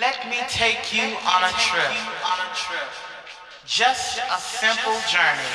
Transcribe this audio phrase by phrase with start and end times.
[0.00, 1.94] Let me take you on a trip.
[3.64, 5.54] Just a simple journey.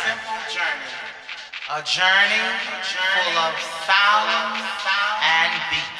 [1.75, 2.47] A journey
[2.87, 4.63] full of sound
[5.19, 5.91] and beats.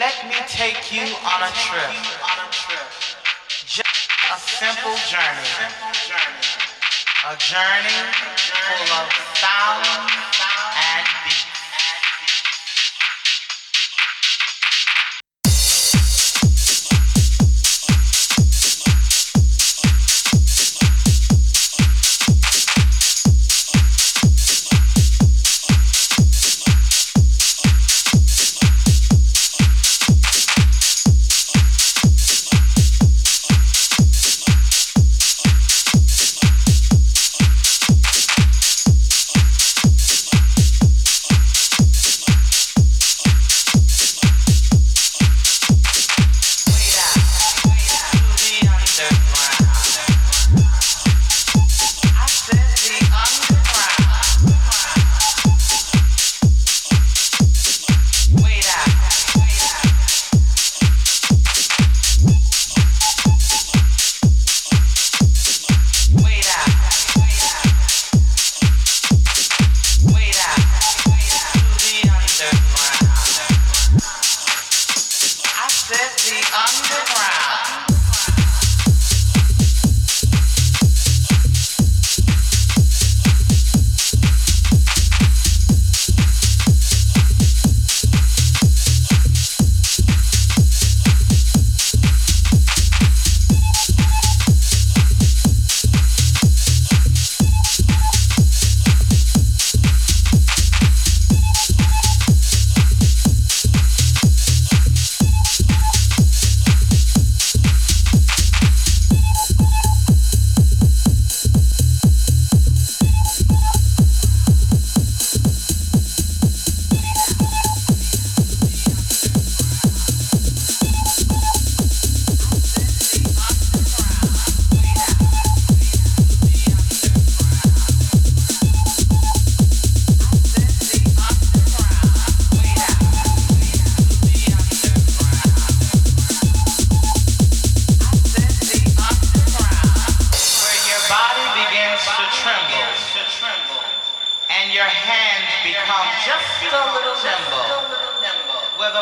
[0.00, 1.92] Let me take you on a trip.
[3.66, 5.52] Just a simple journey.
[7.28, 8.00] A journey
[8.48, 9.84] full of sound
[10.72, 11.41] and beats.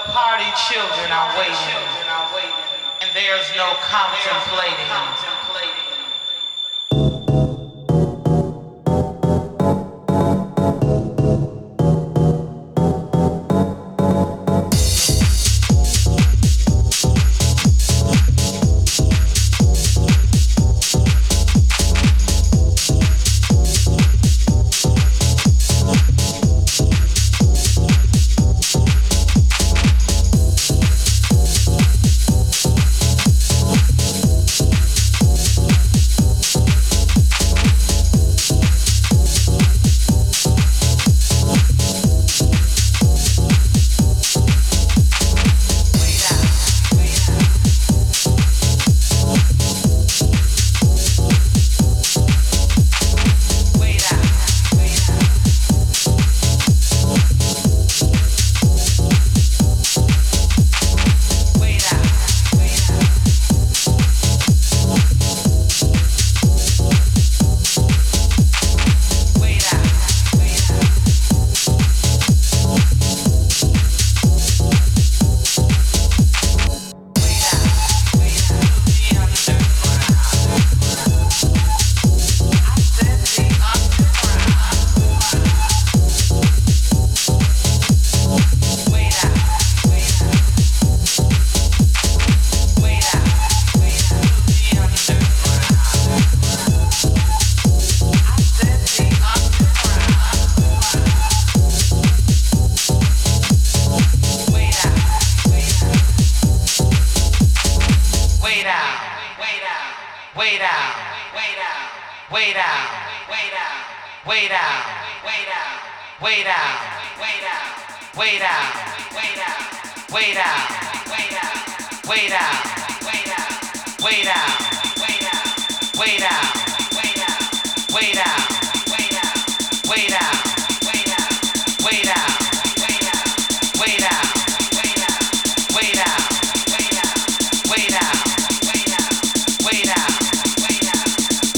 [0.00, 1.84] The party children are waiting,
[3.03, 5.40] and there's no contemplating.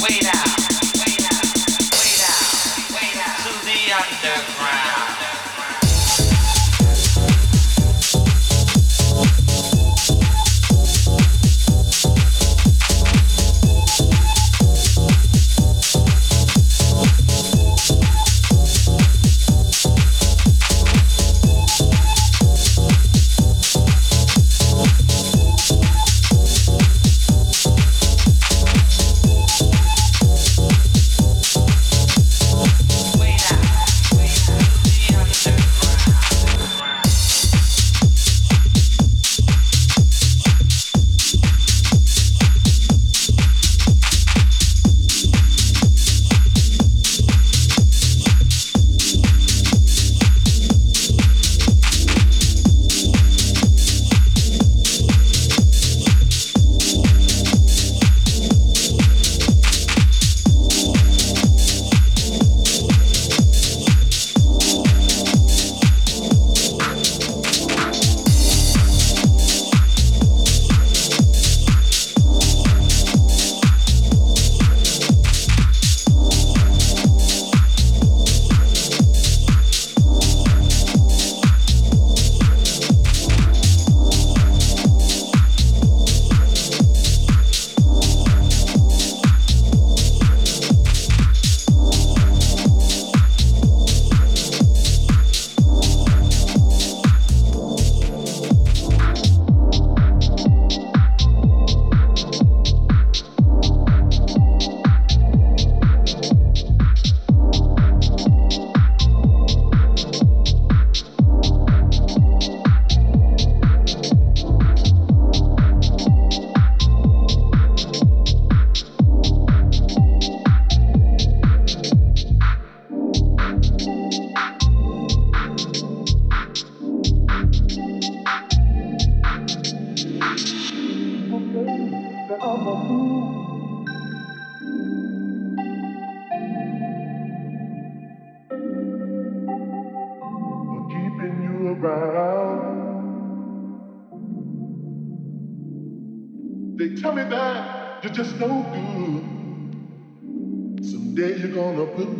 [0.02, 0.51] Wait out.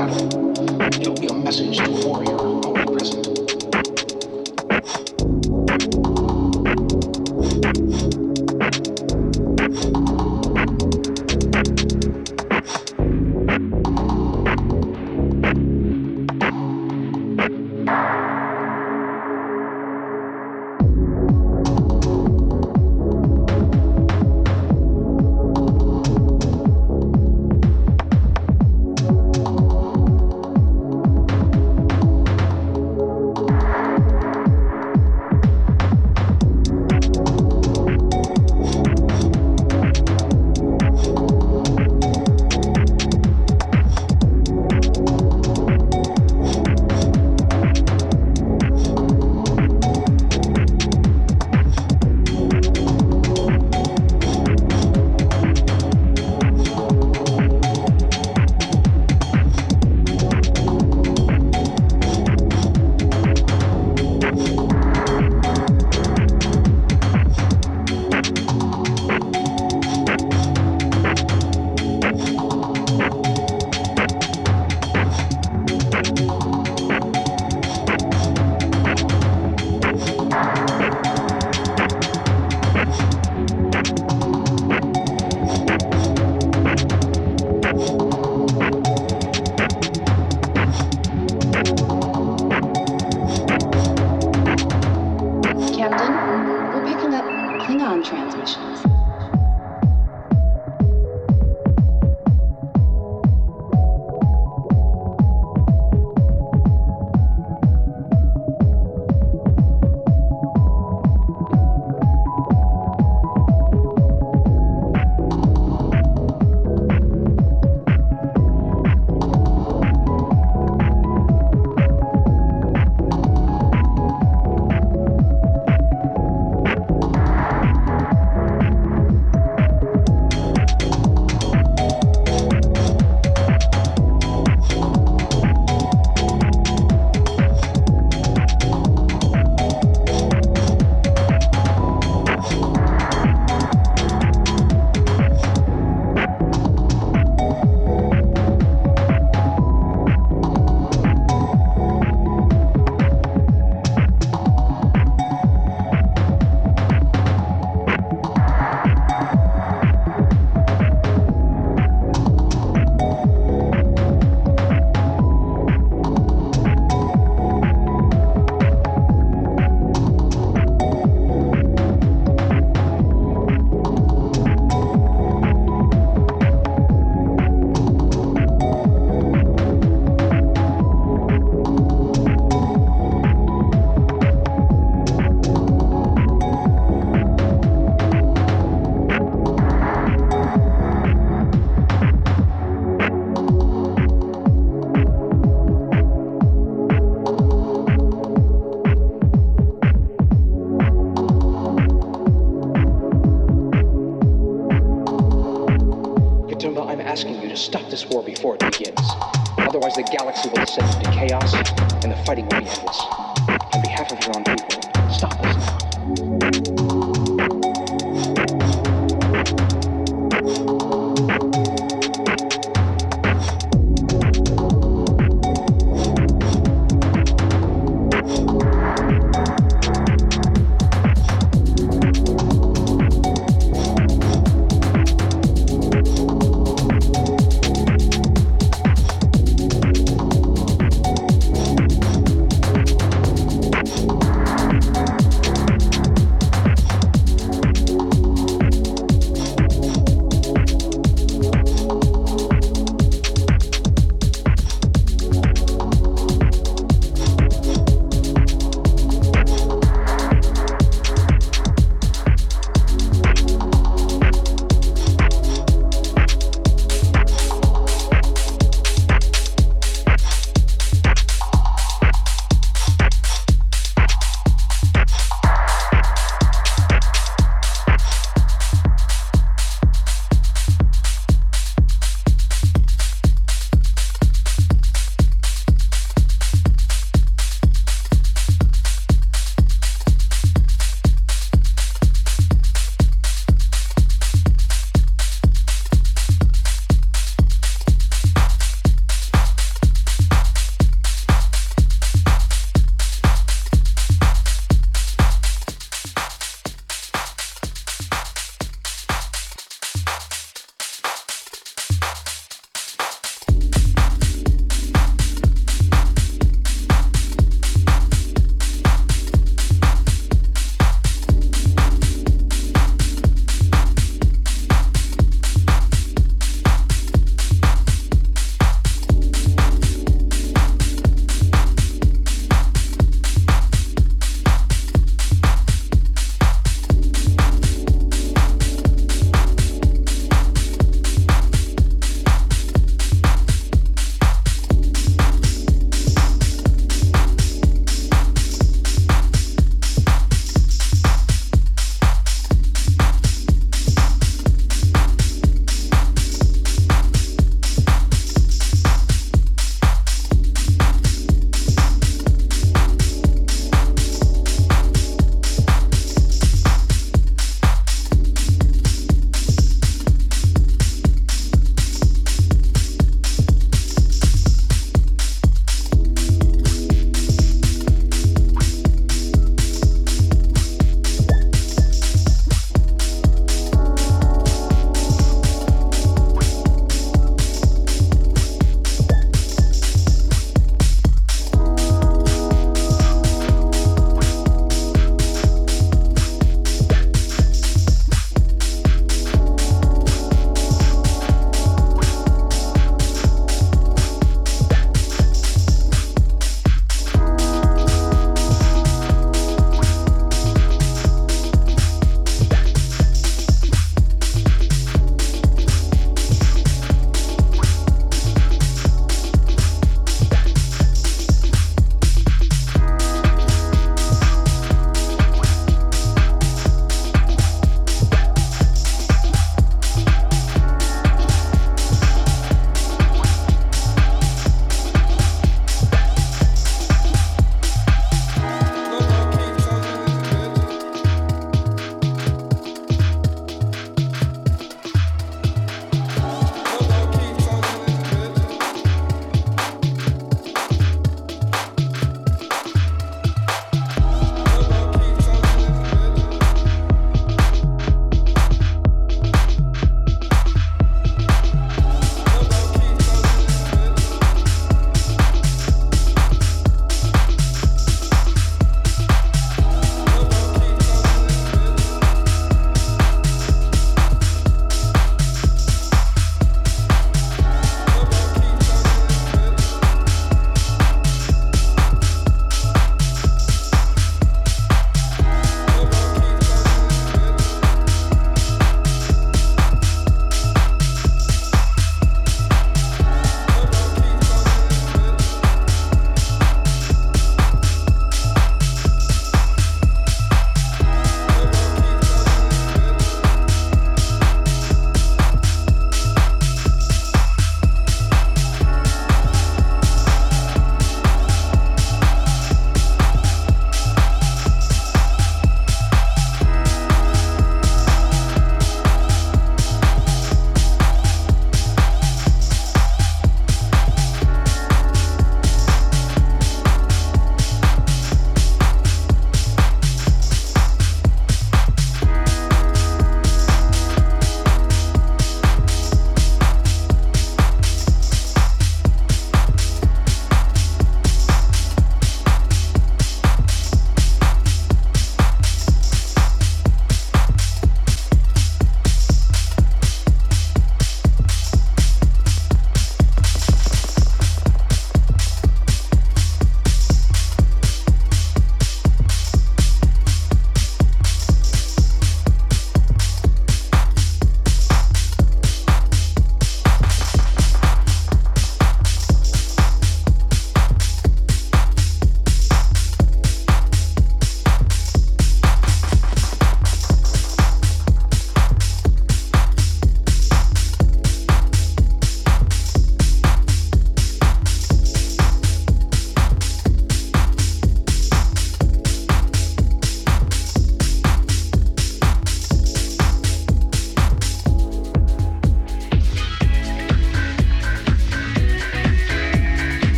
[0.00, 2.49] It'll be a message to warrior.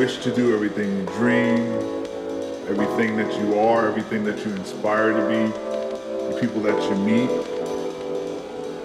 [0.00, 1.60] Wish to do, everything you dream,
[2.70, 5.52] everything that you are, everything that you inspire to be,
[6.32, 7.28] the people that you meet.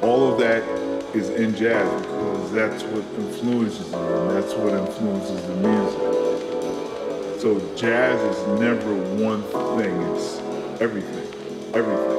[0.04, 0.62] All of that
[1.16, 7.40] is in jazz because that's what influences you and that's what influences the music.
[7.40, 9.42] So jazz is never one
[9.78, 10.40] thing, it's
[10.82, 11.30] everything,
[11.74, 12.15] everything,